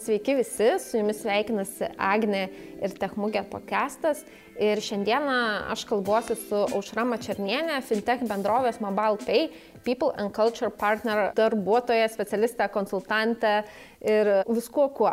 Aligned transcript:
Sveiki 0.00 0.32
visi, 0.34 0.68
su 0.80 0.96
jumis 0.96 1.18
sveikinasi 1.20 1.90
Agne 2.00 2.46
ir 2.80 2.94
Techmugė 2.96 3.42
podcastas. 3.52 4.22
Ir 4.56 4.80
šiandieną 4.80 5.34
aš 5.74 5.84
kalbuosiu 5.88 6.36
su 6.40 6.62
Aušra 6.72 7.04
Mačernienė, 7.08 7.76
fintech 7.84 8.24
bendrovės 8.28 8.80
MobilePay, 8.80 9.50
People 9.84 10.10
and 10.16 10.32
Culture 10.36 10.72
Partner 10.72 11.28
darbuotoja, 11.36 12.08
specialistė, 12.12 12.70
konsultantė 12.72 13.54
ir 14.00 14.32
viskuo 14.48 14.88
kuo. 14.96 15.12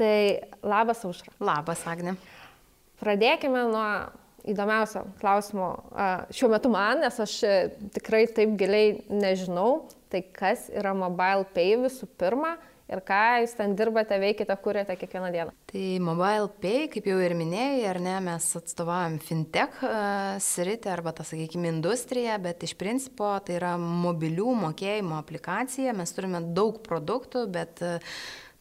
Tai 0.00 0.16
labas 0.64 1.04
Aušra. 1.04 1.36
Labas 1.44 1.84
Agne. 1.86 2.16
Pradėkime 3.04 3.68
nuo 3.70 3.88
įdomiausio 4.50 5.06
klausimo 5.20 5.70
šiuo 6.34 6.50
metu 6.52 6.70
man, 6.72 7.02
nes 7.04 7.18
aš 7.24 7.38
tikrai 7.96 8.26
taip 8.32 8.56
giliai 8.60 9.00
nežinau. 9.12 9.84
Tai 10.12 10.20
kas 10.36 10.68
yra 10.70 10.92
MobilePay 10.94 11.74
visų 11.86 12.06
pirma? 12.20 12.54
ir 12.90 13.00
ką 13.06 13.20
jūs 13.42 13.54
ten 13.58 13.74
dirbate, 13.78 14.16
veikite, 14.20 14.54
kuriate 14.62 14.96
kiekvieną 15.00 15.30
dieną. 15.32 15.54
Tai 15.70 15.84
Mobile 16.04 16.50
Pay, 16.62 16.88
kaip 16.92 17.08
jau 17.08 17.18
ir 17.24 17.34
minėjai, 17.38 17.82
ar 17.90 18.00
ne, 18.04 18.14
mes 18.28 18.48
atstovaujam 18.60 19.18
fintech 19.24 19.80
sritį 20.44 20.92
arba 20.92 21.14
tą, 21.16 21.26
sakykime, 21.28 21.70
industriją, 21.72 22.36
bet 22.44 22.66
iš 22.66 22.76
principo 22.80 23.32
tai 23.44 23.58
yra 23.58 23.74
mobilių 23.80 24.56
mokėjimo 24.66 25.18
aplikacija, 25.20 25.96
mes 25.96 26.14
turime 26.16 26.42
daug 26.56 26.80
produktų, 26.84 27.46
bet 27.54 27.82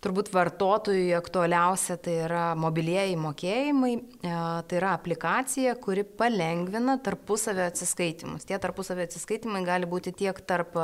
turbūt 0.04 0.32
vartotojui 0.34 1.14
aktualiausia 1.18 1.98
tai 2.04 2.18
yra 2.26 2.44
mobilieji 2.60 3.18
mokėjimai, 3.20 3.94
e, 3.98 4.36
tai 4.68 4.80
yra 4.80 4.94
aplikacija, 4.98 5.76
kuri 5.84 6.04
palengvina 6.04 6.98
tarpusavio 7.04 7.66
atsiskaitimus. 7.70 8.48
Tie 8.50 8.60
tarpusavio 8.62 9.08
atsiskaitimai 9.08 9.64
gali 9.68 9.90
būti 9.90 10.16
tiek 10.24 10.40
tarp 10.48 10.76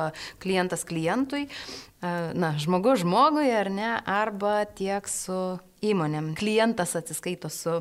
klientas 0.43 0.85
klientui, 0.87 1.47
e, 1.47 2.13
na, 2.33 2.53
žmogus 2.61 3.03
žmogui 3.03 3.49
ar 3.55 3.71
ne, 3.73 3.95
arba 4.07 4.61
tiek 4.79 5.07
su 5.11 5.59
įmonėm. 5.85 6.33
Klientas 6.39 6.95
atsiskaito 6.99 7.49
su 7.53 7.79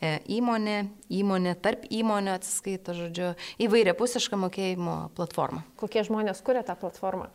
e, 0.00 0.18
įmonė, 0.38 0.78
įmonė 1.12 1.54
tarp 1.62 1.86
įmonių 1.88 2.34
atsiskaito, 2.36 2.94
žodžiu, 2.96 3.32
įvairia 3.62 3.96
pusišką 3.98 4.38
mokėjimo 4.44 4.96
platformą. 5.18 5.64
Kokie 5.80 6.04
žmonės 6.06 6.42
kuria 6.44 6.64
tą 6.66 6.76
platformą? 6.78 7.28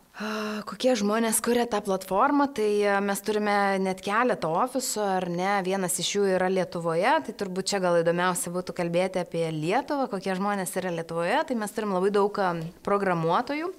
Kokie 0.68 0.92
žmonės 0.94 1.40
kuria 1.42 1.64
tą 1.66 1.80
platformą, 1.82 2.46
tai 2.54 2.68
e, 2.86 2.98
mes 3.02 3.22
turime 3.26 3.56
net 3.82 3.98
keletą 4.04 4.52
ofisų, 4.62 5.02
ar 5.16 5.26
ne, 5.32 5.56
vienas 5.66 5.98
iš 5.98 6.12
jų 6.14 6.28
yra 6.36 6.50
Lietuvoje, 6.52 7.16
tai 7.26 7.34
turbūt 7.34 7.72
čia 7.72 7.80
gal 7.82 7.98
įdomiausia 7.98 8.52
būtų 8.54 8.76
kalbėti 8.78 9.24
apie 9.24 9.48
Lietuvą, 9.50 10.06
kokie 10.12 10.36
žmonės 10.38 10.76
yra 10.78 10.94
Lietuvoje, 10.94 11.40
tai 11.48 11.58
mes 11.58 11.74
turim 11.74 11.96
labai 11.96 12.12
daug 12.14 12.38
e, 12.38 12.52
programuotojų, 12.86 13.72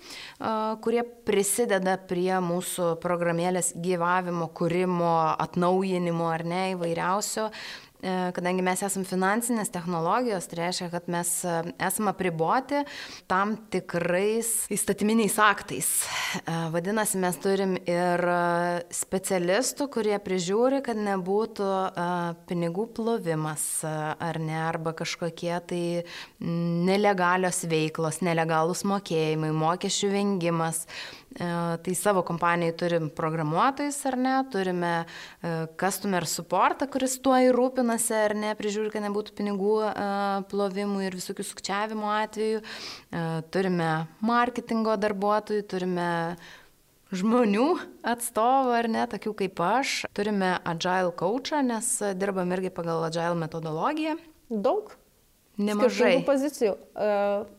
kurie 0.83 1.03
prisideda 1.28 1.95
prie 2.09 2.33
mūsų 2.44 2.95
programėlės 3.03 3.72
gyvavimo, 3.80 4.50
kūrimo, 4.56 5.13
atnaujinimo, 5.39 6.25
tyrimų 6.26 6.31
ar 6.34 6.45
ne 6.45 6.62
įvairiausio, 6.73 7.50
e, 8.02 8.31
kadangi 8.34 8.64
mes 8.64 8.81
esame 8.84 9.06
finansinės 9.06 9.72
technologijos, 9.72 10.48
tai 10.48 10.66
reiškia, 10.66 10.90
kad 10.92 11.08
mes 11.08 11.45
e, 11.45 11.73
esame 11.80 12.12
apriboti 12.12 12.84
tam 13.28 13.56
tikrais 13.70 14.68
įstatyminiais 14.70 15.38
aktais. 15.40 16.06
E, 16.46 16.70
vadinasi, 16.72 17.18
mes 17.20 17.38
turim 17.38 17.78
ir 17.86 18.22
specialistų, 18.92 19.90
kurie 19.90 20.18
prižiūri, 20.20 20.81
kad 20.84 20.98
nebūtų 20.98 21.72
pinigų 22.48 22.88
plovimas 22.96 23.84
ar 23.86 24.40
ne, 24.40 24.58
arba 24.68 24.94
kažkokie 24.94 25.56
tai 25.68 25.84
nelegalios 26.40 27.64
veiklos, 27.66 28.22
nelegalus 28.22 28.84
mokėjimai, 28.86 29.53
mokesčių 29.53 30.12
vengimas. 30.14 30.86
E, 31.36 31.78
tai 31.83 31.94
savo 31.94 32.22
kompanijai 32.23 32.72
turim 32.80 33.09
programuotojus 33.11 33.97
ar 34.08 34.16
ne, 34.16 34.36
turime 34.52 34.91
e, 35.03 35.50
customer 35.75 36.23
supportą, 36.31 36.88
kuris 36.88 37.17
tuo 37.19 37.36
ir 37.44 37.52
rūpinasi 37.58 38.16
ar 38.16 38.36
ne, 38.39 38.53
prižiūri, 38.55 38.88
kad 38.94 39.03
nebūtų 39.03 39.35
pinigų 39.35 39.74
e, 39.84 39.95
plovimų 40.47 41.03
ir 41.03 41.18
visokių 41.19 41.44
sukčiavimo 41.50 42.13
atvejų, 42.22 42.62
turime 43.51 43.90
marketingo 44.24 44.95
darbuotojų, 44.95 45.68
turime 45.75 46.07
žmonių 47.16 47.68
atstovų 48.16 48.74
ar 48.79 48.91
ne, 48.95 49.03
tokių 49.12 49.35
kaip 49.44 49.59
aš, 49.68 50.00
turime 50.16 50.56
agile 50.63 51.12
coachą, 51.19 51.59
nes 51.68 51.91
dirbam 52.16 52.56
irgi 52.56 52.72
pagal 52.79 53.03
agile 53.09 53.35
metodologiją. 53.44 54.16
Daug. 54.47 54.95
Nemažai. 55.59 55.91
Skirtingų 56.00 56.28
pozicijų. 56.31 56.74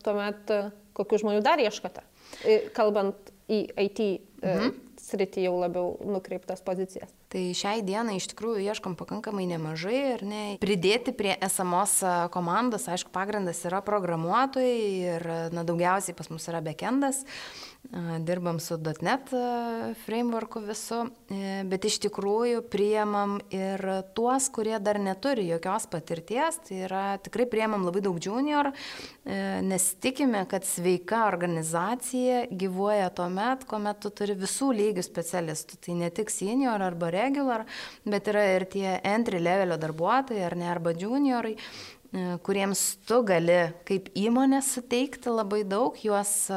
Tuomet 0.05 0.53
kokių 0.97 1.23
žmonių 1.23 1.41
dar 1.45 1.61
ieškote? 1.61 2.03
Kalbant 2.77 3.36
į 3.47 3.59
IT 3.79 3.99
e, 4.03 4.17
mhm. 4.43 4.73
sritį 5.01 5.45
jau 5.47 5.53
labiau 5.61 5.93
nukreiptas 6.05 6.63
pozicijas. 6.65 7.13
Tai 7.31 7.43
šiai 7.57 7.81
dienai 7.83 8.17
iš 8.19 8.29
tikrųjų 8.31 8.63
ieškom 8.71 8.95
pakankamai 8.99 9.47
nemažai 9.49 9.97
ir 10.13 10.25
ne. 10.27 10.41
Pridėti 10.63 11.13
prie 11.15 11.33
esamos 11.43 11.97
e, 12.03 12.13
komandos, 12.33 12.87
aišku, 12.91 13.11
pagrindas 13.15 13.63
yra 13.67 13.81
programuotojai 13.85 14.81
ir 15.13 15.27
na, 15.55 15.65
daugiausiai 15.67 16.15
pas 16.17 16.31
mus 16.33 16.47
yra 16.51 16.63
backendas. 16.65 17.23
Dirbam 17.89 18.59
su 18.59 18.77
.NET 19.01 19.29
frameworku 20.05 20.59
visu, 20.59 21.05
e, 21.31 21.61
bet 21.63 21.85
iš 21.87 22.01
tikrųjų 22.03 22.65
priemam 22.67 23.37
ir 23.53 23.79
tuos, 24.17 24.49
kurie 24.51 24.75
dar 24.83 24.99
neturi 24.99 25.45
jokios 25.47 25.85
patirties, 25.87 26.59
tai 26.67 26.81
yra 26.83 27.03
tikrai 27.23 27.45
priemam 27.47 27.85
labai 27.87 28.03
daug 28.03 28.19
junior, 28.19 28.73
e, 29.23 29.61
nes 29.63 29.87
tikime, 30.03 30.43
kad 30.51 30.67
sveika 30.67 31.23
organizacija 31.29 32.43
gyvuoja 32.51 33.07
tuo 33.15 33.29
met, 33.31 33.63
kuomet 33.69 34.03
tu 34.03 34.11
turi 34.11 34.35
visų 34.35 34.73
lygių 34.75 35.07
specialistų, 35.07 35.79
tai 35.87 35.95
ne 36.03 36.11
tik 36.11 36.33
senior 36.33 36.83
arba 36.83 37.07
regular, 37.15 37.63
bet 38.03 38.27
yra 38.27 38.43
ir 38.57 38.67
tie 38.67 38.97
entry 38.99 39.39
levelio 39.39 39.79
darbuotojai 39.79 40.43
ar 40.43 40.57
ne, 40.59 40.67
arba 40.75 40.91
juniorai 40.91 41.55
e, 41.55 42.35
kuriems 42.43 42.97
tu 43.07 43.23
gali 43.23 43.69
kaip 43.87 44.11
įmonė 44.11 44.59
suteikti 44.75 45.31
labai 45.31 45.63
daug, 45.63 45.95
juos 46.03 46.51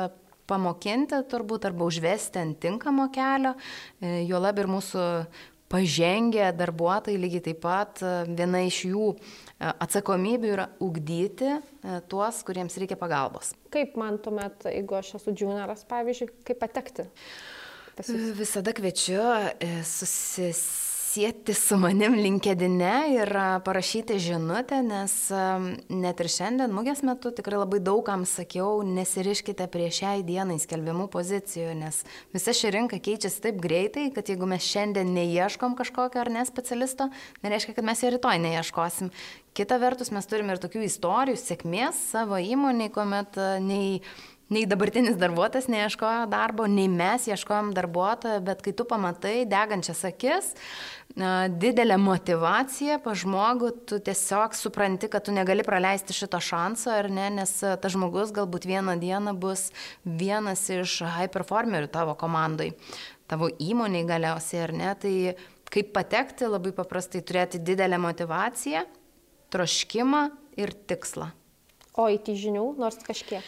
pamokinti 0.50 1.22
turbūt 1.30 1.68
arba 1.70 1.86
užvesti 1.88 2.40
ant 2.42 2.58
tinkamo 2.62 3.08
kelio, 3.14 3.54
e, 4.02 4.20
jo 4.28 4.40
lab 4.42 4.58
ir 4.60 4.68
mūsų 4.70 5.04
pažengę 5.70 6.48
darbuotojai 6.58 7.20
lygiai 7.22 7.44
taip 7.46 7.62
pat 7.62 8.02
e, 8.02 8.12
viena 8.26 8.64
iš 8.66 8.82
jų 8.90 9.06
e, 9.14 9.16
atsakomybių 9.70 10.52
yra 10.56 10.66
ugdyti 10.82 11.54
tuos, 12.10 12.42
kuriems 12.46 12.76
reikia 12.82 12.98
pagalbos. 13.00 13.54
Kaip 13.72 13.96
man 14.00 14.18
tuomet, 14.22 14.68
jeigu 14.68 14.98
aš 14.98 15.14
esu 15.20 15.34
junioras, 15.36 15.86
pavyzdžiui, 15.90 16.32
kaip 16.50 16.62
patekti? 16.62 17.08
Visada 18.38 18.72
kviečiu 18.72 19.20
susis 19.84 20.89
susisiekti 21.10 21.54
su 21.54 21.76
manim 21.76 22.14
linkedine 22.14 23.14
ir 23.14 23.32
parašyti 23.64 24.18
žinutę, 24.18 24.78
nes 24.82 25.14
net 25.90 26.22
ir 26.22 26.28
šiandien 26.30 26.70
mugės 26.70 27.02
metu 27.02 27.32
tikrai 27.34 27.58
labai 27.58 27.80
daugam 27.82 28.22
sakiau, 28.22 28.84
nesiriškite 28.86 29.66
prie 29.74 29.88
šiai 29.90 30.22
dienai 30.22 30.60
skelbimų 30.62 31.08
pozicijų, 31.10 31.74
nes 31.82 32.04
visa 32.30 32.54
ši 32.54 32.70
rinka 32.76 33.02
keičiasi 33.02 33.42
taip 33.42 33.58
greitai, 33.58 34.06
kad 34.14 34.30
jeigu 34.30 34.46
mes 34.46 34.62
šiandien 34.62 35.10
neieškom 35.16 35.74
kažkokio 35.80 36.22
ar 36.22 36.30
ne 36.30 36.46
specialisto, 36.46 37.10
nereiškia, 37.42 37.74
kad 37.80 37.90
mes 37.90 38.06
jo 38.06 38.14
rytoj 38.14 38.38
neieškosim. 38.46 39.10
Kita 39.58 39.82
vertus, 39.82 40.14
mes 40.14 40.30
turime 40.30 40.54
ir 40.54 40.62
tokių 40.62 40.86
istorijų 40.86 41.42
sėkmės 41.42 42.04
savo 42.12 42.38
įmoniai, 42.38 42.92
kuomet 42.94 43.34
nei 43.66 43.98
nei 44.50 44.66
dabartinis 44.66 45.18
darbuotojas 45.18 45.68
neieškojo 45.70 46.26
darbo, 46.30 46.66
nei 46.66 46.88
mes 46.90 47.28
ieškojom 47.30 47.70
darbuotojo, 47.76 48.40
bet 48.46 48.64
kai 48.64 48.74
tu 48.76 48.86
pamatai 48.88 49.44
degančias 49.48 50.02
akis, 50.08 50.50
didelę 51.62 51.96
motivaciją 51.98 52.98
pa 53.04 53.14
žmogų, 53.18 53.70
tu 53.90 54.00
tiesiog 54.02 54.54
supranti, 54.58 55.10
kad 55.10 55.26
tu 55.26 55.34
negali 55.34 55.64
praleisti 55.66 56.14
šito 56.14 56.38
šanso, 56.42 56.90
ar 56.94 57.10
ne, 57.10 57.28
nes 57.40 57.54
tas 57.60 57.94
žmogus 57.94 58.34
galbūt 58.34 58.66
vieną 58.70 58.98
dieną 59.00 59.34
bus 59.38 59.68
vienas 60.04 60.66
iš 60.70 61.00
high 61.06 61.30
performerių 61.32 61.90
tavo 61.90 62.14
komandai, 62.18 62.72
tavo 63.30 63.50
įmoniai 63.50 64.06
galiausiai, 64.06 64.62
ar 64.66 64.76
ne, 64.76 64.94
tai 64.98 65.14
kaip 65.70 65.92
patekti, 65.94 66.50
labai 66.50 66.74
paprastai 66.74 67.22
turėti 67.22 67.62
didelę 67.62 67.98
motivaciją, 68.02 68.86
troškimą 69.50 70.24
ir 70.58 70.74
tikslą. 70.90 71.30
O 71.98 72.06
įti 72.10 72.36
žinių 72.38 72.72
nors 72.78 72.98
kažkiek? 73.06 73.46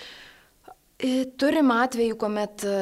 Turim 1.02 1.72
atvejų, 1.75 2.14
kuomet 2.14 2.62
e, 2.62 2.72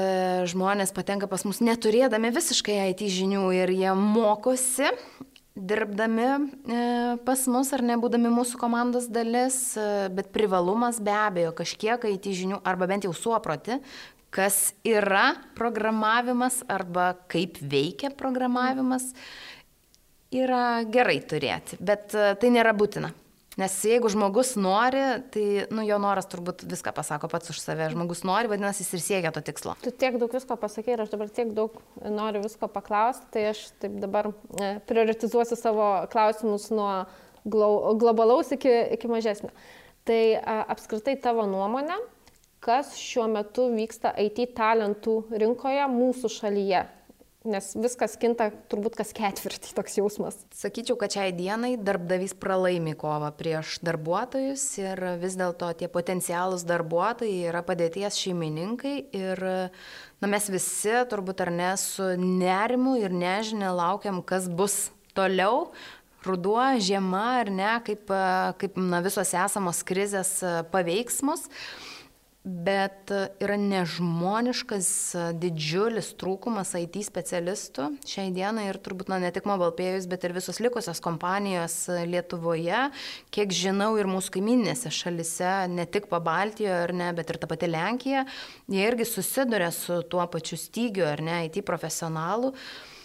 žmonės 0.50 0.90
patenka 0.92 1.24
pas 1.30 1.40
mus 1.48 1.62
neturėdami 1.64 2.28
visiškai 2.34 2.74
IT 2.90 3.06
žinių 3.08 3.46
ir 3.56 3.70
jie 3.72 3.94
mokosi, 3.96 4.90
dirbdami 5.56 6.26
e, 6.28 6.82
pas 7.24 7.44
mus 7.48 7.70
ar 7.72 7.84
nebūdami 7.88 8.32
mūsų 8.34 8.60
komandos 8.60 9.06
dalis, 9.08 9.56
e, 9.80 10.10
bet 10.12 10.28
privalumas 10.36 11.00
be 11.00 11.14
abejo 11.16 11.54
kažkiek 11.62 12.04
IT 12.10 12.28
žinių 12.42 12.60
arba 12.60 12.90
bent 12.90 13.08
jau 13.08 13.14
suoproti, 13.16 13.80
kas 14.28 14.74
yra 14.84 15.30
programavimas 15.56 16.60
arba 16.68 17.14
kaip 17.32 17.56
veikia 17.64 18.12
programavimas, 18.12 19.14
yra 20.28 20.84
gerai 20.84 21.22
turėti, 21.24 21.80
bet 21.80 22.12
tai 22.12 22.52
nėra 22.52 22.76
būtina. 22.76 23.14
Nes 23.58 23.74
jeigu 23.82 24.06
žmogus 24.12 24.52
nori, 24.54 25.00
tai 25.34 25.44
nu, 25.74 25.82
jo 25.82 25.96
noras 25.98 26.28
turbūt 26.30 26.62
viską 26.70 26.92
pasako 26.94 27.26
pats 27.32 27.50
už 27.50 27.58
save. 27.58 27.88
Žmogus 27.90 28.22
nori, 28.22 28.46
vadinasi, 28.50 28.84
jis 28.84 28.94
ir 28.94 29.02
siekia 29.02 29.32
to 29.34 29.42
tikslo. 29.42 29.74
Tu 29.82 29.90
tiek 29.90 30.20
daug 30.22 30.30
visko 30.30 30.54
pasakė 30.60 30.94
ir 30.94 31.02
aš 31.02 31.10
dabar 31.10 31.32
tiek 31.34 31.50
daug 31.56 31.74
noriu 31.98 32.44
visko 32.44 32.68
paklausti, 32.70 33.26
tai 33.34 33.48
aš 33.50 33.64
taip 33.82 33.98
dabar 34.02 34.30
e, 34.30 34.70
prioritizuosiu 34.86 35.58
savo 35.58 35.88
klausimus 36.12 36.68
nuo 36.70 36.92
globalaus 37.44 38.54
iki, 38.54 38.70
iki 38.94 39.10
mažesnio. 39.10 39.50
Tai 40.06 40.20
a, 40.38 40.60
apskritai 40.76 41.16
tavo 41.18 41.48
nuomonė, 41.50 41.98
kas 42.62 42.94
šiuo 43.00 43.26
metu 43.34 43.66
vyksta 43.74 44.14
IT 44.28 44.54
talentų 44.54 45.24
rinkoje 45.42 45.90
mūsų 45.90 46.30
šalyje? 46.38 46.86
Nes 47.48 47.70
viskas 47.72 48.18
kinta 48.20 48.50
turbūt 48.68 48.98
kas 48.98 49.14
ketvirtį 49.16 49.70
toks 49.78 49.94
jausmas. 49.96 50.36
Sakyčiau, 50.52 50.98
kad 51.00 51.14
šiai 51.14 51.32
dienai 51.32 51.72
darbdavys 51.80 52.34
pralaimi 52.36 52.92
kovą 53.00 53.30
prieš 53.38 53.78
darbuotojus 53.86 54.64
ir 54.82 55.00
vis 55.22 55.38
dėlto 55.40 55.70
tie 55.80 55.88
potencialūs 55.88 56.66
darbuotojai 56.68 57.48
yra 57.48 57.64
padėties 57.64 58.20
šeimininkai 58.20 58.94
ir 59.16 59.40
na, 60.20 60.28
mes 60.28 60.50
visi 60.52 60.92
turbūt 61.08 61.40
ar 61.46 61.54
ne 61.54 61.72
su 61.80 62.12
nerimu 62.20 62.98
ir 63.00 63.16
nežinia 63.16 63.72
laukiam, 63.72 64.20
kas 64.20 64.44
bus 64.44 64.90
toliau, 65.16 65.70
ruduo, 66.26 66.60
žiema 66.76 67.24
ar 67.40 67.48
ne, 67.48 67.72
kaip, 67.88 68.12
kaip 68.60 68.76
na, 68.76 69.00
visos 69.00 69.32
esamos 69.32 69.80
krizės 69.88 70.42
paveiks 70.72 71.22
mus. 71.24 71.48
Bet 72.40 73.10
yra 73.12 73.58
nežmoniškas 73.60 74.86
didžiulis 75.36 76.06
trūkumas 76.16 76.70
IT 76.78 76.96
specialistų 77.04 77.90
šiai 78.08 78.30
dienai 78.32 78.64
ir 78.70 78.78
turbūt 78.80 79.10
na, 79.12 79.18
ne 79.20 79.28
tik 79.34 79.44
MobilePayus, 79.44 80.06
bet 80.08 80.24
ir 80.24 80.32
visos 80.32 80.56
likusios 80.64 81.02
kompanijos 81.04 81.74
Lietuvoje, 82.08 82.86
kiek 83.28 83.52
žinau 83.52 83.90
ir 84.00 84.08
mūsų 84.08 84.38
kaiminėse 84.38 84.88
šalise, 84.88 85.52
ne 85.68 85.84
tik 85.84 86.08
Pabaltijoje 86.08 86.96
ne, 86.96 87.10
bet 87.18 87.28
ir 87.28 87.40
ta 87.42 87.50
pati 87.50 87.68
Lenkija, 87.68 88.24
jie 88.72 88.88
irgi 88.88 89.04
susiduria 89.10 89.68
su 89.68 90.00
tuo 90.08 90.24
pačiu 90.32 90.56
stygiu 90.56 91.10
ar 91.12 91.20
ne 91.20 91.42
IT 91.50 91.60
profesionalų. 91.68 92.54
Uh, 92.54 92.96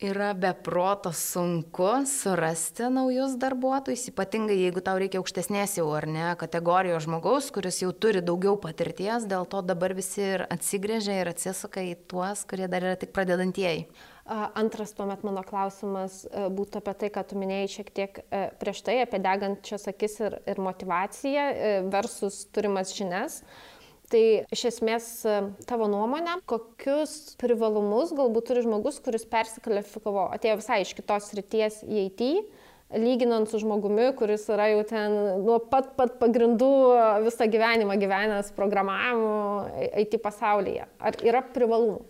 yra 0.00 0.32
beproto 0.34 1.12
sunku 1.12 1.88
surasti 2.06 2.88
naujus 2.88 3.36
darbuotojus, 3.40 4.06
ypatingai 4.08 4.56
jeigu 4.56 4.80
tau 4.84 4.96
reikia 5.00 5.20
aukštesnės 5.20 5.76
jau 5.76 5.90
ar 5.96 6.06
ne 6.08 6.30
kategorijos 6.40 7.04
žmogaus, 7.04 7.50
kuris 7.52 7.82
jau 7.82 7.90
turi 7.92 8.22
daugiau 8.24 8.56
patirties, 8.60 9.26
dėl 9.28 9.44
to 9.50 9.60
dabar 9.66 9.92
visi 9.96 10.22
ir 10.24 10.46
atsigrėžia 10.48 11.18
ir 11.20 11.32
atsisuka 11.34 11.84
į 11.84 11.98
tuos, 12.08 12.46
kurie 12.48 12.68
dar 12.72 12.86
yra 12.88 12.96
tik 13.00 13.12
pradedantieji. 13.16 13.90
Antras 14.30 14.94
tuomet 14.94 15.24
mano 15.26 15.42
klausimas 15.42 16.22
e, 16.28 16.46
būtų 16.54 16.80
apie 16.80 16.94
tai, 17.00 17.08
ką 17.10 17.24
tu 17.26 17.40
minėjai 17.40 17.70
šiek 17.72 17.88
tiek 17.96 18.20
e, 18.22 18.44
prieš 18.60 18.84
tai, 18.86 19.00
apie 19.02 19.18
degančias 19.20 19.88
akis 19.90 20.20
ir, 20.22 20.36
ir 20.46 20.60
motivaciją 20.62 21.46
e, 21.50 21.72
versus 21.90 22.44
turimas 22.54 22.94
žinias. 22.94 23.40
Tai 24.10 24.22
iš 24.50 24.64
esmės 24.72 25.04
e, 25.22 25.36
tavo 25.70 25.86
nuomonė, 25.90 26.40
kokius 26.50 27.36
privalumus 27.38 28.10
galbūt 28.18 28.48
turi 28.48 28.64
žmogus, 28.64 28.98
kuris 29.04 29.22
persikvalifikavo, 29.30 30.24
atėjo 30.34 30.56
visai 30.58 30.80
iš 30.82 30.96
kitos 30.98 31.28
ryties 31.38 31.76
į 31.86 32.08
IT, 32.08 32.24
lyginant 32.98 33.46
su 33.46 33.60
žmogumi, 33.62 34.08
kuris 34.18 34.48
yra 34.50 34.66
jau 34.72 34.80
ten 34.90 35.14
nuo 35.44 35.60
pat 35.62 35.92
pat 35.98 36.16
pagrindų 36.18 36.72
visą 37.22 37.46
gyvenimą 37.52 37.94
gyvenęs 38.02 38.50
programavimu 38.56 39.92
IT 40.02 40.18
pasaulyje. 40.24 40.88
Ar 40.98 41.22
yra 41.22 41.44
privalumų? 41.54 42.02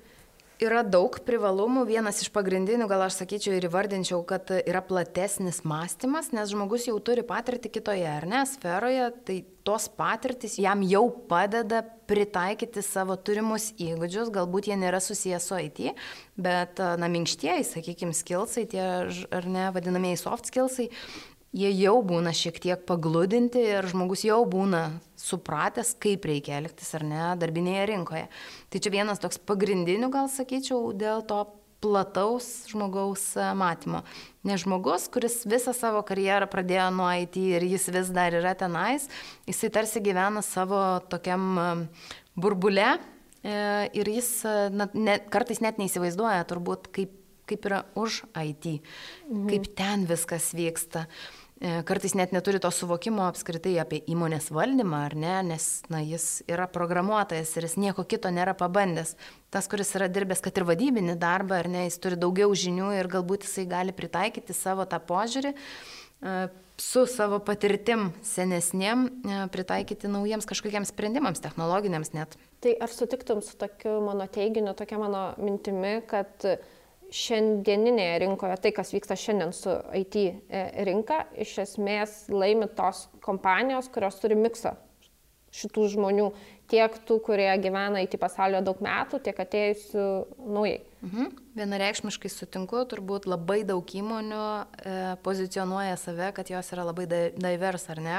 Yra 0.61 0.83
daug 0.85 1.15
privalumų. 1.25 1.87
Vienas 1.89 2.19
iš 2.21 2.29
pagrindinių, 2.35 2.85
gal 2.91 3.07
aš 3.07 3.23
sakyčiau 3.23 3.55
ir 3.57 3.65
įvardinčiau, 3.71 4.19
kad 4.29 4.51
yra 4.59 4.83
platesnis 4.85 5.63
mąstymas, 5.65 6.35
nes 6.37 6.51
žmogus 6.53 6.85
jau 6.85 6.99
turi 7.01 7.25
patirtį 7.25 7.71
kitoje, 7.79 8.05
ar 8.05 8.27
ne, 8.29 8.43
sferoje, 8.45 9.07
tai 9.25 9.39
tos 9.65 9.89
patirtis 9.97 10.59
jam 10.61 10.85
jau 10.85 11.07
padeda 11.31 11.81
pritaikyti 12.11 12.85
savo 12.85 13.17
turimus 13.17 13.71
įgūdžius, 13.81 14.29
galbūt 14.35 14.69
jie 14.69 14.77
nėra 14.77 15.01
susijęs 15.01 15.49
su 15.49 15.57
IT, 15.65 15.81
bet, 16.37 16.85
na, 17.01 17.09
minkštieji, 17.09 17.65
sakykime, 17.65 18.13
skillsai, 18.17 18.67
tie, 18.69 18.85
ar 19.33 19.49
ne, 19.49 19.71
vadinamieji 19.73 20.21
soft 20.21 20.53
skillsai, 20.53 20.91
jie 21.57 21.71
jau 21.75 21.99
būna 22.07 22.33
šiek 22.37 22.61
tiek 22.63 22.83
pagludinti 22.87 23.63
ir 23.73 23.89
žmogus 23.91 24.23
jau 24.27 24.41
būna 24.49 25.01
supratęs, 25.19 25.97
kaip 26.01 26.27
reikia 26.29 26.61
elgtis 26.61 26.93
ar 26.97 27.05
ne 27.07 27.25
darbinėje 27.41 27.87
rinkoje. 27.91 28.27
Tai 28.71 28.83
čia 28.83 28.93
vienas 28.95 29.23
toks 29.23 29.41
pagrindinių, 29.51 30.13
gal 30.15 30.31
sakyčiau, 30.31 30.93
dėl 30.97 31.25
to 31.27 31.43
plataus 31.81 32.69
žmogaus 32.71 33.23
e, 33.41 33.45
matymo. 33.57 34.03
Nes 34.47 34.63
žmogus, 34.63 35.09
kuris 35.13 35.41
visą 35.49 35.73
savo 35.77 36.03
karjerą 36.07 36.49
pradėjo 36.53 36.91
nuo 36.93 37.09
IT 37.23 37.39
ir 37.41 37.65
jis 37.65 37.89
vis 37.95 38.11
dar 38.15 38.37
yra 38.37 38.53
tenais, 38.59 39.09
jisai 39.49 39.73
tarsi 39.73 40.03
gyvena 40.05 40.45
savo 40.45 41.01
tokiam 41.11 41.47
e, 41.57 41.71
burbule 42.37 42.87
e, 42.93 43.57
ir 43.97 44.13
jis 44.13 44.31
na, 44.77 44.91
ne, 44.93 45.17
kartais 45.33 45.65
net 45.65 45.81
neįsivaizduoja 45.81 46.45
turbūt, 46.53 46.93
kaip, 46.93 47.17
kaip 47.49 47.65
yra 47.73 47.83
už 47.99 48.23
IT, 48.37 48.77
mhm. 48.77 49.49
kaip 49.49 49.71
ten 49.81 50.05
viskas 50.11 50.53
vyksta. 50.57 51.09
E, 51.09 51.40
kartais 51.61 52.15
net 52.17 52.33
neturi 52.33 52.61
to 52.61 52.71
suvokimo 52.73 53.27
apskritai 53.29 53.75
apie 53.83 54.01
įmonės 54.09 54.49
valdymą, 54.55 55.03
ar 55.11 55.17
ne, 55.19 55.35
nes 55.51 55.67
na, 55.93 56.01
jis 56.01 56.41
yra 56.49 56.65
programuotojas 56.73 57.53
ir 57.57 57.67
jis 57.69 57.77
nieko 57.81 58.05
kito 58.09 58.33
nėra 58.33 58.55
pabandęs. 58.57 59.13
Tas, 59.53 59.69
kuris 59.69 59.93
yra 59.99 60.09
dirbęs, 60.09 60.41
kad 60.41 60.57
ir 60.57 60.65
vadybinį 60.65 61.19
darbą, 61.21 61.59
ar 61.61 61.69
ne, 61.69 61.85
jis 61.89 62.01
turi 62.01 62.17
daugiau 62.21 62.55
žinių 62.57 62.95
ir 62.97 63.11
galbūt 63.13 63.45
jisai 63.45 63.67
gali 63.69 63.93
pritaikyti 63.93 64.57
savo 64.57 64.89
tą 64.89 65.03
požiūrį 65.05 65.53
e, 65.53 66.35
su 66.81 67.05
savo 67.11 67.43
patirtim 67.45 68.09
senesniem, 68.25 69.05
e, 69.05 69.45
pritaikyti 69.53 70.09
naujiems 70.09 70.49
kažkokiems 70.49 70.95
sprendimams, 70.95 71.45
technologiniams 71.45 72.15
net. 72.17 72.41
Tai 72.65 72.73
ar 72.81 72.93
sutiktum 72.95 73.45
su 73.45 73.61
tokiu 73.61 73.99
mano 74.07 74.25
teiginiu, 74.33 74.73
tokia 74.79 74.97
mano 75.03 75.35
mintimi, 75.37 75.99
kad 76.09 76.49
šiandieninėje 77.11 78.19
rinkoje, 78.25 78.57
tai 78.63 78.73
kas 78.77 78.93
vyksta 78.95 79.17
šiandien 79.19 79.53
su 79.57 79.73
IT 79.99 80.17
e, 80.21 80.63
rinka, 80.87 81.25
iš 81.43 81.57
esmės 81.65 82.23
laimi 82.33 82.69
tos 82.79 83.09
kompanijos, 83.25 83.91
kurios 83.93 84.21
turi 84.23 84.39
miksą 84.39 84.77
šitų 85.51 85.89
žmonių, 85.97 86.29
tiek 86.71 86.95
tų, 87.07 87.19
kurie 87.27 87.51
gyvena 87.63 88.05
IT 88.05 88.17
pasaulyje 88.21 88.63
daug 88.67 88.81
metų, 88.85 89.21
tiek 89.25 89.43
atėjusių 89.47 90.07
naujai. 90.47 90.81
Mhm. 91.01 91.31
Vienareikšmiškai 91.57 92.29
sutinku, 92.29 92.77
turbūt 92.85 93.25
labai 93.25 93.63
daug 93.65 93.89
įmonių 93.89 94.41
e, 94.85 94.93
pozicionuoja 95.25 95.95
save, 95.97 96.29
kad 96.37 96.51
jos 96.53 96.69
yra 96.75 96.85
labai 96.85 97.07
divers, 97.09 97.87
ar 97.91 98.03
ne, 98.05 98.19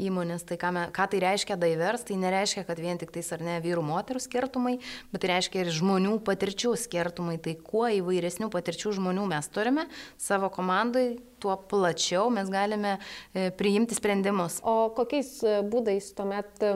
įmonės. 0.00 0.46
Tai 0.46 0.58
ką, 0.62 0.70
me, 0.76 0.84
ką 0.94 1.08
tai 1.10 1.20
reiškia 1.26 1.58
divers, 1.60 2.06
tai 2.06 2.20
nereiškia, 2.22 2.64
kad 2.68 2.78
vien 2.80 3.02
tik 3.02 3.10
tais 3.16 3.32
ar 3.34 3.42
ne 3.42 3.58
vyrų 3.64 3.82
moterų 3.88 4.22
skirtumai, 4.22 4.76
bet 5.10 5.24
tai 5.24 5.32
reiškia 5.34 5.64
ir 5.64 5.72
žmonių 5.74 6.20
patirčių 6.26 6.76
skirtumai. 6.78 7.36
Tai 7.42 7.56
kuo 7.66 7.90
įvairesnių 7.98 8.48
patirčių 8.54 8.94
žmonių 9.00 9.26
mes 9.34 9.50
turime 9.50 9.88
savo 10.14 10.52
komandai, 10.54 11.18
tuo 11.42 11.58
plačiau 11.58 12.30
mes 12.30 12.50
galime 12.52 12.98
e, 13.34 13.50
priimti 13.50 13.98
sprendimus. 13.98 14.60
O 14.62 14.92
kokiais 14.94 15.40
e, 15.42 15.60
būdais 15.66 16.12
tuomet 16.14 16.62
e, 16.62 16.74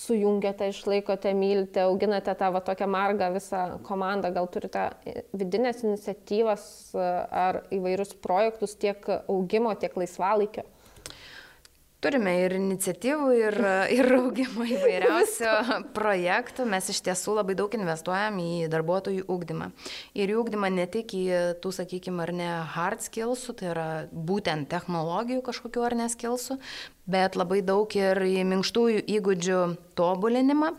sujungiate, 0.00 0.70
išlaikote, 0.72 1.34
mylite, 1.36 1.84
auginate 1.84 2.34
tą 2.38 2.50
va, 2.54 2.62
tokią 2.64 2.88
margą 2.90 3.30
visą 3.36 3.62
komandą, 3.86 4.32
gal 4.34 4.48
turite 4.52 4.88
vidinės 5.36 5.84
iniciatyvas 5.84 6.64
ar 6.96 7.62
įvairius 7.74 8.16
projektus 8.24 8.76
tiek 8.80 9.04
augimo, 9.20 9.74
tiek 9.80 9.96
laisvalaikio? 10.00 10.66
Turime 12.00 12.32
ir 12.46 12.54
iniciatyvų, 12.56 13.26
ir, 13.36 13.56
ir 13.98 14.06
augimo 14.16 14.64
įvairiausių 14.64 15.80
projektų. 15.92 16.64
Mes 16.72 16.88
iš 16.94 17.02
tiesų 17.04 17.34
labai 17.36 17.56
daug 17.58 17.74
investuojam 17.76 18.38
į 18.40 18.70
darbuotojų 18.72 19.26
ūkdymą. 19.28 19.68
Ir 20.16 20.32
į 20.32 20.38
ūkdymą 20.40 20.70
ne 20.72 20.86
tik 20.88 21.12
į 21.18 21.26
tų, 21.60 21.74
sakykime, 21.76 22.24
ar 22.24 22.32
ne 22.38 22.48
hard 22.72 23.04
skillsų, 23.04 23.56
tai 23.60 23.68
yra 23.74 23.88
būtent 24.08 24.70
technologijų 24.72 25.44
kažkokiu 25.50 25.84
ar 25.84 25.98
ne 26.00 26.08
skillsų, 26.08 26.56
bet 27.10 27.36
labai 27.38 27.60
daug 27.66 27.90
ir 27.96 28.20
į 28.24 28.44
minkštųjų 28.48 29.04
įgūdžių 29.16 29.60
tobulinimą. 29.98 30.70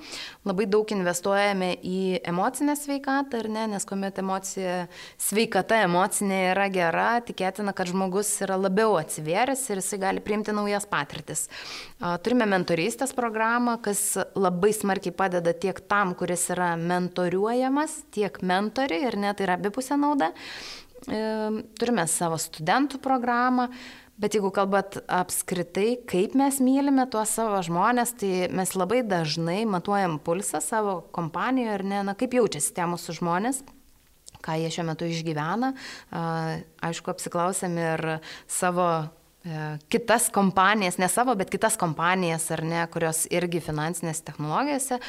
Labai 0.48 0.66
daug 0.72 0.90
investuojame 0.96 1.74
į 1.86 2.22
emocinę 2.32 2.76
sveikatą, 2.80 3.44
ar 3.44 3.50
ne, 3.52 3.66
nes 3.76 3.86
kuomet 3.88 4.22
emocija, 4.22 4.88
sveikata 5.22 5.82
emocinė 5.86 6.40
yra 6.54 6.68
gera, 6.74 7.10
tikėtina, 7.26 7.76
kad 7.78 7.92
žmogus 7.92 8.32
yra 8.46 8.58
labiau 8.62 8.96
atsivėręs 9.02 9.68
ir 9.70 9.82
jisai 9.84 10.02
gali 10.02 10.24
priimti 10.24 10.56
naujas 10.56 10.88
patirtis. 10.90 11.48
Turime 12.26 12.48
mentorystės 12.50 13.14
programą, 13.18 13.78
kas 13.84 14.16
labai 14.34 14.74
smarkiai 14.76 15.14
padeda 15.16 15.54
tiek 15.54 15.84
tam, 15.92 16.16
kuris 16.18 16.48
yra 16.56 16.74
mentoriuojamas, 16.80 18.02
tiek 18.16 18.42
mentoriui, 18.42 19.04
ir 19.06 19.20
net 19.20 19.42
tai 19.42 19.48
yra 19.48 19.60
abipusė 19.60 20.00
nauda. 20.00 20.32
E, 21.10 21.20
turime 21.82 22.04
savo 22.06 22.38
studentų 22.38 23.00
programą, 23.02 23.72
Bet 24.22 24.36
jeigu 24.38 24.52
kalbat 24.54 25.00
apskritai, 25.10 25.96
kaip 26.10 26.36
mes 26.38 26.60
mylime 26.62 27.08
tuos 27.10 27.32
savo 27.34 27.58
žmonės, 27.66 28.16
tai 28.22 28.48
mes 28.54 28.76
labai 28.78 29.02
dažnai 29.02 29.64
matuojam 29.66 30.20
pulsą 30.22 30.62
savo 30.62 31.00
kompanijoje 31.16 31.80
ir 31.80 31.86
ne, 31.90 32.02
na, 32.06 32.18
kaip 32.18 32.36
jaučiasi 32.38 32.76
tie 32.78 32.86
mūsų 32.92 33.18
žmonės 33.18 33.64
ką 34.42 34.58
jie 34.58 34.72
šiuo 34.74 34.88
metu 34.90 35.06
išgyvena. 35.06 35.74
Aišku, 36.82 37.12
apsiklausėm 37.14 37.78
ir 37.78 38.06
savo 38.50 38.88
kitas 39.90 40.30
kompanijas, 40.30 41.00
ne 41.02 41.08
savo, 41.10 41.34
bet 41.36 41.50
kitas 41.50 41.74
kompanijas, 41.82 42.46
ar 42.54 42.62
ne, 42.62 42.82
kurios 42.94 43.24
irgi 43.34 43.62
finansinės 43.64 44.22
technologijose 44.28 45.00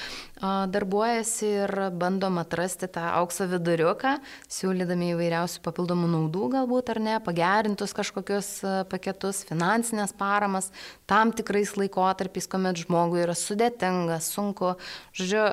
darbuojasi 0.73 1.51
ir 1.51 1.75
bandom 2.01 2.41
atrasti 2.41 2.89
tą 2.95 3.05
aukso 3.19 3.45
viduriuką, 3.51 4.15
siūlydami 4.49 5.13
įvairiausių 5.13 5.61
papildomų 5.67 6.09
naudų 6.15 6.49
galbūt, 6.57 6.95
ar 6.95 7.03
ne, 7.05 7.19
pagerintus 7.25 7.93
kažkokius 7.99 8.51
paketus, 8.93 9.45
finansinės 9.49 10.17
paramas, 10.17 10.73
tam 11.05 11.35
tikrais 11.37 11.77
laikotarpiais, 11.77 12.49
kuomet 12.49 12.81
žmogui 12.87 13.27
yra 13.27 13.37
sudėtinga, 13.37 14.17
sunku. 14.25 14.79
Žodžiu, 15.19 15.51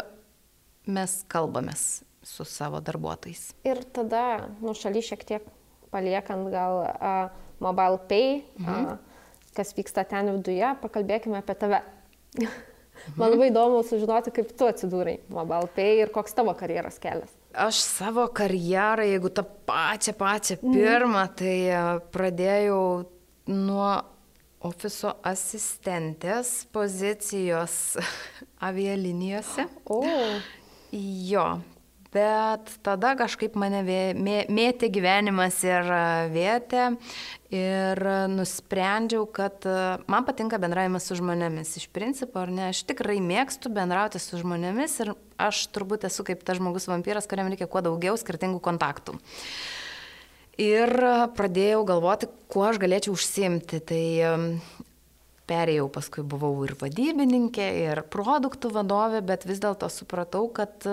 mes 0.88 1.20
kalbamės 1.28 2.06
su 2.24 2.48
savo 2.48 2.80
darbuotojais. 2.80 3.50
Ir 3.68 3.84
tada, 3.92 4.48
nu, 4.64 4.72
šaly 4.78 5.04
šiek 5.04 5.28
tiek 5.28 5.56
paliekant 5.94 6.50
gal 6.54 6.82
uh, 6.86 7.30
Mobile 7.60 8.00
Pay, 8.10 8.42
mhm. 8.60 8.96
a, 8.96 8.98
kas 9.58 9.74
vyksta 9.76 10.06
ten 10.08 10.32
viduje, 10.38 10.66
pakalbėkime 10.84 11.42
apie 11.42 11.56
tave. 11.60 11.82
Man 13.20 13.32
labai 13.32 13.48
įdomu 13.48 13.80
sužinoti, 13.88 14.32
kaip 14.36 14.52
tu 14.60 14.68
atsidūrai 14.68 15.20
Mobile 15.32 15.70
Pay 15.76 16.04
ir 16.04 16.12
koks 16.14 16.36
tavo 16.36 16.54
karjeros 16.58 17.00
kelias. 17.02 17.32
Aš 17.56 17.80
savo 17.82 18.28
karjerą, 18.36 19.08
jeigu 19.10 19.32
tą 19.34 19.44
pačią 19.70 20.14
pačią 20.20 20.60
mhm. 20.60 20.76
pirmą, 20.76 21.26
mhm. 21.26 21.36
tai 21.40 22.00
pradėjau 22.14 22.84
nuo 23.50 23.92
ofiso 24.60 25.16
asistentės 25.24 26.68
pozicijos 26.76 27.98
avialinijose. 28.70 29.66
O. 29.90 30.04
Jo, 31.30 31.46
Bet 32.10 32.72
tada 32.82 33.12
kažkaip 33.14 33.54
mane 33.60 33.84
mėtė 33.86 34.88
gyvenimas 34.90 35.60
ir 35.62 35.86
vietė 36.34 36.88
ir 37.54 38.02
nusprendžiau, 38.34 39.28
kad 39.30 39.68
man 40.10 40.26
patinka 40.26 40.58
bendravimas 40.62 41.06
su 41.06 41.20
žmonėmis. 41.20 41.76
Iš 41.78 41.86
principo, 41.94 42.42
ar 42.42 42.50
ne, 42.50 42.72
aš 42.74 42.82
tikrai 42.90 43.20
mėgstu 43.22 43.70
bendrauti 43.74 44.22
su 44.22 44.42
žmonėmis 44.42 44.98
ir 45.06 45.14
aš 45.38 45.68
turbūt 45.76 46.10
esu 46.10 46.26
kaip 46.26 46.42
tas 46.42 46.58
žmogus 46.58 46.90
vampyras, 46.90 47.30
kuriam 47.30 47.54
reikia 47.54 47.70
kuo 47.70 47.86
daugiau 47.86 48.18
skirtingų 48.18 48.58
kontaktų. 48.66 49.20
Ir 50.60 50.92
pradėjau 51.38 51.86
galvoti, 51.88 52.34
kuo 52.50 52.66
aš 52.74 52.82
galėčiau 52.82 53.14
užsimti. 53.14 53.86
Tai 53.86 54.04
perėjau, 55.50 55.88
paskui 55.94 56.26
buvau 56.26 56.56
ir 56.66 56.74
vadybininkė, 56.78 57.70
ir 57.86 58.02
produktų 58.14 58.74
vadovė, 58.74 59.22
bet 59.26 59.46
vis 59.50 59.62
dėlto 59.62 59.90
supratau, 59.94 60.48
kad 60.54 60.86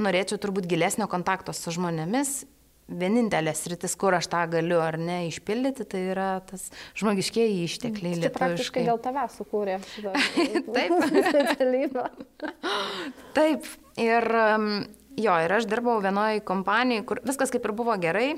norėčiau 0.00 0.40
turbūt 0.42 0.68
gilesnio 0.70 1.08
kontakto 1.10 1.54
su 1.56 1.74
žmonėmis. 1.74 2.44
Vienintelės 2.86 3.64
rytis, 3.66 3.96
kur 3.98 4.14
aš 4.14 4.28
tą 4.30 4.44
galiu 4.46 4.78
ar 4.78 4.94
ne 4.94 5.24
išpildyti, 5.26 5.82
tai 5.90 6.04
yra 6.12 6.28
tas 6.46 6.68
žmogiškieji 6.94 7.64
ištekliai. 7.64 8.20
Tai 8.22 8.30
praktiškai 8.36 8.84
dėl 8.86 9.00
tave 9.02 9.24
sukūrė 9.34 9.80
specialybę. 11.26 12.06
Taip. 13.38 13.66
Ir 13.96 14.28
jo, 15.16 15.34
ir 15.40 15.56
aš 15.56 15.66
dirbau 15.66 15.96
vienoje 16.04 16.44
kompanijoje, 16.46 17.06
kur 17.08 17.22
viskas 17.26 17.50
kaip 17.50 17.66
ir 17.66 17.74
buvo 17.74 17.96
gerai, 17.98 18.36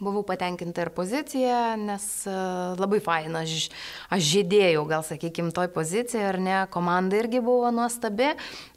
Buvau 0.00 0.24
patenkinta 0.26 0.82
ir 0.82 0.90
pozicija, 0.96 1.74
nes 1.78 2.04
e, 2.26 2.34
labai 2.80 2.98
faina, 3.04 3.42
aš, 3.44 3.68
aš 4.14 4.22
žydėjau, 4.30 4.86
gal 4.88 5.04
sakykime, 5.06 5.52
toj 5.54 5.68
pozicijoje, 5.74 6.24
ar 6.24 6.38
ne, 6.40 6.56
komanda 6.72 7.20
irgi 7.20 7.42
buvo 7.44 7.68
nuostabi, 7.74 8.32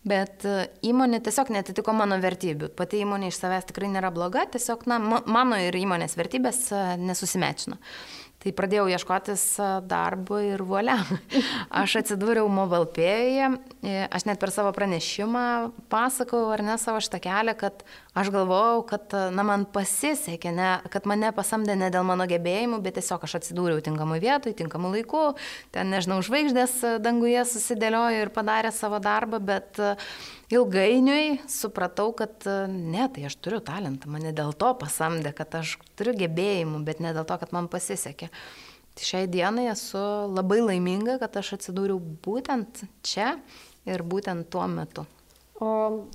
bet 0.08 0.46
e, 0.46 0.68
įmonė 0.90 1.22
tiesiog 1.26 1.54
netitiko 1.56 1.96
mano 1.96 2.20
vertybių. 2.22 2.70
Pati 2.78 3.02
įmonė 3.06 3.32
iš 3.32 3.40
savęs 3.40 3.70
tikrai 3.72 3.90
nėra 3.96 4.12
bloga, 4.14 4.46
tiesiog 4.52 4.84
na, 4.92 5.00
mano 5.00 5.58
ir 5.64 5.80
įmonės 5.80 6.20
vertybės 6.20 6.68
e, 6.76 6.84
nesusimečino. 7.02 7.80
Tai 8.48 8.54
pradėjau 8.56 8.86
ieškotis 8.88 9.42
darbo 9.92 10.38
ir 10.40 10.62
vuolia. 10.64 10.96
Aš 11.82 11.98
atsidūriau 12.00 12.48
mobilpėje, 12.48 13.50
aš 14.08 14.24
net 14.30 14.40
per 14.40 14.54
savo 14.56 14.72
pranešimą 14.72 15.42
pasakau 15.92 16.46
ar 16.56 16.64
ne 16.64 16.78
savo 16.80 17.02
šitą 17.04 17.20
kelią, 17.26 17.58
kad 17.60 17.84
aš 18.16 18.32
galvojau, 18.32 18.86
kad 18.88 19.18
na, 19.36 19.44
man 19.44 19.66
pasisekė, 19.68 20.54
ne, 20.56 20.70
kad 20.94 21.10
mane 21.12 21.34
pasamdė 21.36 21.76
ne 21.76 21.92
dėl 21.92 22.08
mano 22.08 22.24
gebėjimų, 22.32 22.80
bet 22.86 22.96
tiesiog 23.02 23.28
aš 23.28 23.36
atsidūriau 23.42 23.84
tinkamų 23.84 24.22
vietų, 24.24 24.56
tinkamų 24.64 24.94
laikų, 24.96 25.26
ten 25.76 25.92
nežinau, 25.92 26.22
žvaigždės 26.24 27.04
danguje 27.04 27.44
susidėliojo 27.52 28.24
ir 28.30 28.32
padarė 28.32 28.72
savo 28.72 29.04
darbą, 29.04 29.44
bet 29.44 29.84
uh, 29.84 30.00
ilgainiui 30.54 31.42
supratau, 31.52 32.14
kad 32.18 32.46
e, 32.48 32.56
ne, 32.72 33.08
tai 33.14 33.28
aš 33.28 33.38
turiu 33.44 33.60
talentą, 33.64 34.10
mane 34.12 34.32
dėl 34.36 34.54
to 34.58 34.72
pasamdė, 34.80 35.34
kad 35.36 35.60
aš 35.60 35.76
turiu 36.00 36.16
gebėjimų, 36.18 36.84
bet 36.88 37.04
ne 37.04 37.14
dėl 37.16 37.28
to, 37.28 37.38
kad 37.42 37.54
man 37.56 37.70
pasisekė. 37.72 38.30
Tai 38.98 39.06
šiai 39.06 39.28
dienai 39.30 39.68
esu 39.74 40.00
labai 40.32 40.62
laiminga, 40.64 41.20
kad 41.22 41.36
aš 41.38 41.58
atsidūriau 41.60 42.00
būtent 42.26 42.86
čia 43.06 43.36
ir 43.86 44.02
būtent 44.02 44.50
tuo 44.54 44.66
metu. 44.72 45.06
O 45.62 45.70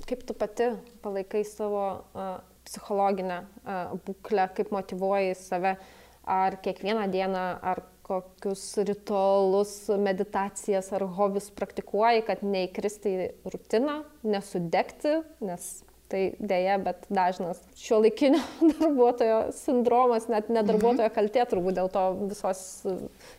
kaip 0.07 0.25
tu 0.27 0.35
pati 0.35 0.69
palaikai 1.03 1.43
savo 1.47 1.85
uh, 2.15 2.35
psichologinę 2.67 3.41
uh, 3.43 3.95
būklę, 4.03 4.49
kaip 4.55 4.71
motivuoji 4.75 5.35
save, 5.39 5.77
ar 6.23 6.59
kiekvieną 6.63 7.07
dieną, 7.11 7.45
ar 7.63 7.83
kokius 8.03 8.65
ritualus, 8.83 9.73
meditacijas 9.99 10.91
ar 10.95 11.05
hobius 11.17 11.49
praktikuoji, 11.55 12.25
kad 12.27 12.43
neįkristi 12.45 13.13
į 13.15 13.29
rutiną, 13.53 14.01
nesudegti, 14.27 15.21
nes 15.45 15.71
tai 16.13 16.23
dėja, 16.37 16.77
bet 16.83 17.07
dažnas 17.09 17.59
šio 17.79 17.97
laikinio 18.03 18.41
darbuotojo 18.75 19.39
sindromas, 19.57 20.27
net 20.29 20.51
ne 20.53 20.61
darbuotojo 20.65 21.07
mhm. 21.07 21.15
kaltė 21.15 21.45
turbūt 21.49 21.79
dėl 21.79 21.89
to 21.93 22.03
visos, 22.29 22.61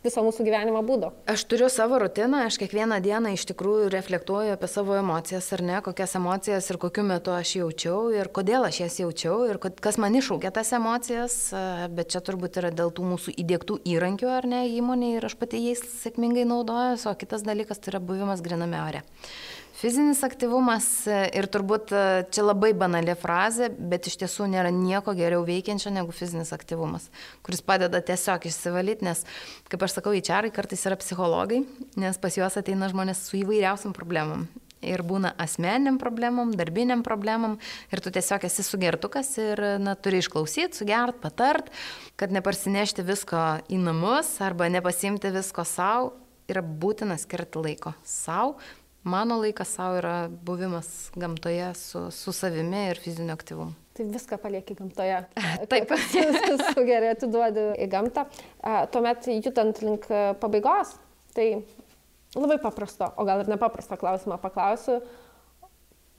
viso 0.04 0.24
mūsų 0.26 0.46
gyvenimo 0.48 0.82
būdo. 0.86 1.12
Aš 1.30 1.46
turiu 1.50 1.70
savo 1.72 2.00
rutiną, 2.02 2.44
aš 2.48 2.58
kiekvieną 2.62 2.98
dieną 3.04 3.34
iš 3.36 3.46
tikrųjų 3.52 3.88
reflektuoju 3.94 4.56
apie 4.56 4.70
savo 4.70 4.98
emocijas 4.98 5.52
ar 5.54 5.64
ne, 5.66 5.78
kokias 5.86 6.16
emocijas 6.18 6.70
ir 6.72 6.80
kokiu 6.82 7.06
metu 7.06 7.34
aš 7.34 7.54
jaučiau 7.60 8.10
ir 8.14 8.30
kodėl 8.34 8.66
aš 8.66 8.82
jas 8.84 8.98
jaučiau 9.04 9.44
ir 9.48 9.60
kas 9.62 10.00
man 10.02 10.18
iššaukė 10.18 10.50
tas 10.54 10.74
emocijas, 10.74 11.38
bet 11.94 12.10
čia 12.14 12.24
turbūt 12.24 12.58
yra 12.62 12.74
dėl 12.74 12.90
tų 12.94 13.06
mūsų 13.14 13.36
įdėktų 13.44 13.80
įrankių 13.94 14.30
ar 14.34 14.50
ne 14.50 14.64
įmonė 14.74 15.14
ir 15.18 15.28
aš 15.30 15.38
pati 15.38 15.62
jais 15.62 15.82
sėkmingai 16.02 16.46
naudojuosi, 16.50 17.06
o 17.10 17.18
kitas 17.18 17.46
dalykas 17.46 17.82
tai 17.82 17.94
yra 17.94 18.02
buvimas 18.02 18.42
griname 18.44 18.80
ore. 18.82 19.04
Fizinis 19.84 20.22
aktyvumas 20.24 20.84
e, 21.04 21.16
ir 21.36 21.44
turbūt 21.52 21.90
e, 21.92 22.02
čia 22.32 22.40
labai 22.46 22.70
banali 22.72 23.12
frazė, 23.20 23.66
bet 23.68 24.06
iš 24.08 24.14
tiesų 24.22 24.46
nėra 24.48 24.70
nieko 24.72 25.12
geriau 25.12 25.42
veikiančio 25.44 25.90
negu 25.92 26.14
fizinis 26.16 26.54
aktyvumas, 26.56 27.10
kuris 27.44 27.60
padeda 27.60 28.00
tiesiog 28.00 28.46
išsivalyti, 28.48 29.04
nes, 29.04 29.20
kaip 29.68 29.82
aš 29.84 29.98
sakau, 29.98 30.14
įčiarai 30.16 30.48
kartais 30.56 30.86
yra 30.88 30.96
psichologai, 30.96 31.58
nes 32.00 32.16
pas 32.22 32.38
juos 32.40 32.56
ateina 32.56 32.88
žmonės 32.88 33.26
su 33.26 33.36
įvairiausiam 33.42 33.92
problemam. 33.92 34.46
Ir 34.80 35.04
būna 35.04 35.34
asmeniniam 35.44 35.98
problemam, 36.00 36.54
darbiniam 36.56 37.02
problemam, 37.04 37.58
ir 37.92 38.00
tu 38.00 38.08
tiesiog 38.14 38.46
esi 38.48 38.64
sugertukas 38.64 39.34
ir 39.36 39.60
na, 39.84 39.98
turi 40.00 40.22
išklausyti, 40.24 40.78
sugert, 40.80 41.18
patart, 41.20 41.68
kad 42.16 42.32
neparsinešti 42.32 43.04
visko 43.04 43.42
į 43.68 43.82
namus 43.84 44.32
arba 44.48 44.70
nepasimti 44.72 45.34
visko 45.36 45.66
savo, 45.68 46.14
yra 46.48 46.64
būtina 46.64 47.18
skirti 47.20 47.60
laiko 47.60 47.92
savo, 48.04 48.56
Mano 49.04 49.36
laikas 49.42 49.68
savo 49.76 49.98
yra 50.00 50.28
buvimas 50.28 51.10
gamtoje 51.14 51.74
su, 51.76 52.06
su 52.10 52.32
savimi 52.32 52.86
ir 52.88 53.00
fiziniu 53.04 53.34
aktyvumu. 53.36 53.74
Tai 53.94 54.06
viską 54.08 54.38
palieki 54.40 54.74
gamtoje. 54.78 55.18
Taip. 55.70 55.92
Su 56.72 56.84
gerai 56.88 57.10
atiduodi 57.12 57.66
į 57.84 57.88
gamtą. 57.92 58.24
Tuomet 58.94 59.28
judant 59.44 59.82
link 59.84 60.08
pabaigos, 60.40 60.94
tai 61.36 61.50
labai 62.34 62.56
paprasto, 62.62 63.10
o 63.20 63.26
gal 63.28 63.44
ir 63.44 63.52
nepaprasto 63.52 63.98
klausimą 64.00 64.40
paklausiu, 64.40 65.02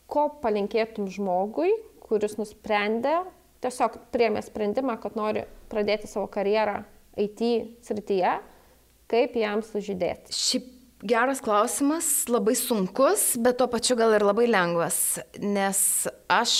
ko 0.06 0.28
palinkėtum 0.44 1.10
žmogui, 1.12 1.74
kuris 2.06 2.38
nusprendė, 2.38 3.18
tiesiog 3.66 3.98
priemė 4.14 4.46
sprendimą, 4.46 5.00
kad 5.02 5.18
nori 5.18 5.48
pradėti 5.74 6.08
savo 6.12 6.30
karjerą 6.30 6.84
IT 7.18 7.42
srityje, 7.90 8.38
kaip 9.10 9.36
jam 9.42 9.66
sužydėti? 9.66 10.38
Šiaip 10.38 10.75
Geras 11.06 11.38
klausimas, 11.38 12.24
labai 12.26 12.56
sunkus, 12.58 13.36
bet 13.38 13.60
tuo 13.60 13.68
pačiu 13.70 13.94
gal 14.00 14.16
ir 14.18 14.24
labai 14.26 14.48
lengvas, 14.50 15.20
nes 15.38 15.80
aš 16.34 16.54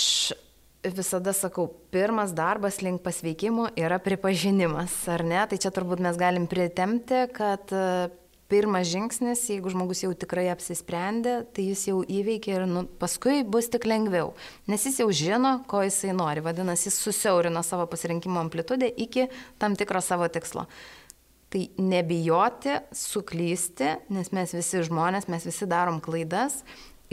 visada 0.94 1.32
sakau, 1.34 1.64
pirmas 1.90 2.30
darbas 2.36 2.78
link 2.78 3.02
pasveikimo 3.02 3.72
yra 3.74 3.98
pripažinimas, 3.98 4.94
ar 5.10 5.24
ne? 5.26 5.40
Tai 5.50 5.58
čia 5.58 5.72
turbūt 5.74 5.98
mes 6.04 6.14
galim 6.20 6.46
pritemti, 6.46 7.24
kad 7.34 7.74
e, 7.74 8.06
pirmas 8.46 8.86
žingsnis, 8.86 9.42
jeigu 9.50 9.72
žmogus 9.74 10.04
jau 10.04 10.12
tikrai 10.14 10.44
apsisprendė, 10.52 11.40
tai 11.50 11.64
jis 11.72 11.82
jau 11.88 12.04
įveikia 12.06 12.60
ir 12.60 12.68
nu, 12.70 12.84
paskui 13.00 13.40
bus 13.42 13.66
tik 13.72 13.88
lengviau, 13.90 14.30
nes 14.70 14.86
jis 14.86 15.00
jau 15.02 15.08
žino, 15.10 15.56
ko 15.66 15.82
jisai 15.88 16.14
nori, 16.14 16.44
vadinasi, 16.46 16.86
jis 16.92 17.00
susiaurino 17.08 17.64
savo 17.66 17.88
pasirinkimo 17.90 18.38
amplitudę 18.44 18.92
iki 18.94 19.26
tam 19.58 19.74
tikro 19.74 20.04
savo 20.06 20.30
tikslo. 20.30 20.68
Tai 21.52 21.62
nebijoti, 21.78 22.80
suklysti, 22.90 23.92
nes 24.10 24.32
mes 24.34 24.54
visi 24.56 24.82
žmonės, 24.88 25.28
mes 25.30 25.46
visi 25.46 25.68
darom 25.70 26.00
klaidas 26.02 26.64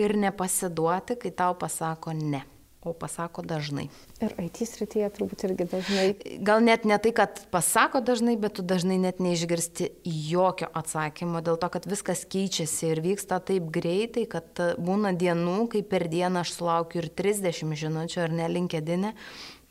ir 0.01 0.15
nepasiduoti, 0.17 1.19
kai 1.21 1.31
tau 1.37 1.53
pasako 1.59 2.15
ne. 2.17 2.41
o 2.83 2.91
pasako 2.91 3.41
dažnai. 3.47 3.85
Ir 4.19 4.33
IT 4.43 4.57
srityje 4.67 5.07
turbūt 5.15 5.45
irgi 5.47 5.67
dažnai. 5.71 6.07
Gal 6.43 6.59
net 6.65 6.83
ne 6.83 6.97
tai, 6.99 7.13
kad 7.15 7.39
pasako 7.53 8.01
dažnai, 8.03 8.35
bet 8.35 8.57
tu 8.57 8.65
dažnai 8.67 8.97
net 8.99 9.21
neišgirsti 9.23 9.87
jokio 10.03 10.67
atsakymo, 10.75 11.39
dėl 11.45 11.55
to, 11.61 11.69
kad 11.71 11.87
viskas 11.87 12.25
keičiasi 12.27 12.89
ir 12.91 12.99
vyksta 13.05 13.39
taip 13.39 13.69
greitai, 13.71 14.25
kad 14.27 14.59
būna 14.83 15.13
dienų, 15.15 15.69
kai 15.71 15.85
per 15.87 16.09
dieną 16.11 16.43
aš 16.43 16.57
sulaukiu 16.57 17.05
ir 17.05 17.07
30 17.23 17.71
žinučių 17.85 18.25
ar 18.25 18.35
nelinkedinė, 18.41 19.13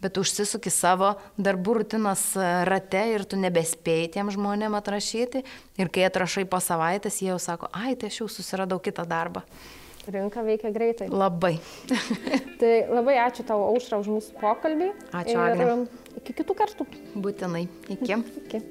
bet 0.02 0.18
užsisuki 0.18 0.72
savo 0.72 1.14
darbų 1.38 1.78
rutinos 1.80 2.24
rate 2.68 3.04
ir 3.14 3.24
tu 3.28 3.38
nebespėjai 3.40 4.10
tiem 4.16 4.32
žmonėm 4.34 4.74
atrašyti. 4.78 5.44
Ir 5.80 5.92
kai 5.92 6.08
atrašai 6.08 6.44
po 6.50 6.60
savaitės, 6.62 7.22
jie 7.22 7.30
jau 7.30 7.38
sako, 7.42 7.70
ai, 7.72 7.94
tai 7.96 8.10
aš 8.12 8.24
jau 8.24 8.28
susiradau 8.30 8.82
kitą 8.82 9.06
darbą. 9.08 9.46
Rinka 10.10 10.42
veikia 10.42 10.72
greitai. 10.74 11.06
Labai. 11.14 11.54
tai 12.60 12.72
labai 12.90 13.20
ačiū 13.22 13.46
tau, 13.46 13.62
Aušra, 13.70 14.02
už 14.02 14.10
mūsų 14.16 14.38
pokalbį. 14.42 14.90
Ačiū. 15.14 15.38
Ir 15.38 15.42
Agne. 15.46 15.74
iki 16.18 16.34
kitų 16.42 16.58
kartų. 16.58 16.88
Būtinai. 17.14 17.68
Iki. 17.86 18.18
iki. 18.42 18.64